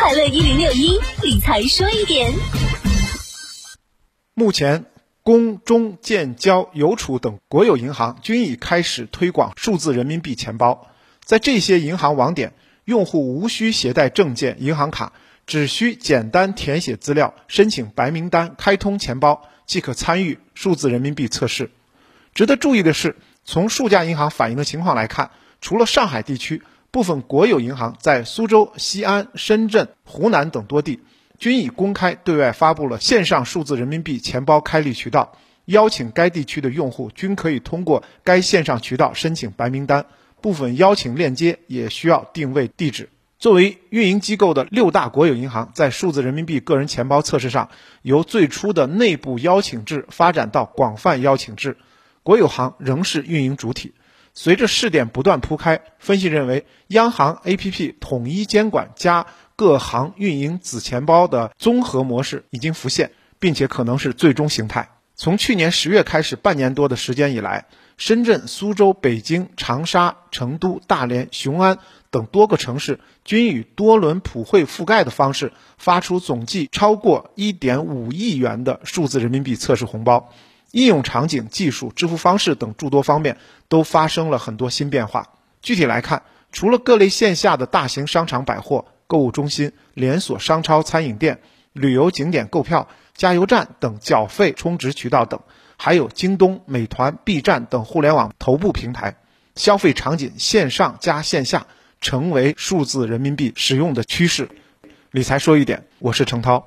[0.00, 2.32] 快乐一零六一理财说一点。
[4.32, 4.84] 目前，
[5.24, 10.86] 工、中、建、交、邮储等国有银行均已开始推广数字人民币钱包。
[11.24, 15.14] 在这些银行网点，用户无需携带证件、银行卡，
[15.48, 21.72] 只需简单填写资料，申请白名单，开通钱包，即可参与数字人民币测试。
[22.34, 31.00] 值得注意的是，从数家银行反映的情况来看，除了上海地区，部分国有银行在苏州、西安、深圳、湖南等多地，
[31.38, 35.36] 均已公开对外发布了线上数字人民币钱包开立渠道，
[35.66, 40.06] 邀请该地区的用户均可以通过该线上渠道申请白名单。
[40.40, 43.10] 部分邀请链接也需要定位地址。
[43.38, 47.68] 作为运营机构的六大国有银行，在数字人民币个人钱包测试上，
[48.02, 51.76] 由最初的内部邀请制发展到广泛邀请制，
[52.22, 53.94] 国有行仍是运营主体。
[54.40, 64.90] 随着试点不断铺开，分析认为，央行 APP 统一监管加各行运营子钱包的综合模式已经浮现，并且可能是最终形态。
[65.16, 67.66] 从去年十月开始，半年多的时间以来，
[67.96, 71.78] 深圳、苏州、北京、长沙、成都、大连、雄安
[72.12, 80.32] 等多个城市均以多轮普惠覆盖的方式发出总计超过1.5亿元的数字人民币测试红包。
[80.70, 83.38] 应用场景、技术、支付方式等诸多方面
[83.68, 85.34] 都发生了很多新变化。
[85.62, 91.40] 具体来看，除了各类线下的大型商场、百货、购物中心、连锁商超、餐饮店、
[91.72, 92.88] 旅游景点购票。
[93.14, 95.40] 加油站等缴费充值渠道等，
[95.76, 99.16] 还有京东、美团、B 站等互联网头部平台，
[99.56, 101.66] 消费场景线上加线下
[102.00, 104.48] 成为数字人民币使用的趋势。
[105.10, 106.64] 理财说一点，我是程涛。